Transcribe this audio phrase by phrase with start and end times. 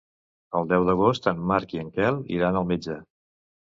[0.59, 2.97] El deu d'agost en Marc i en Quel iran al metge.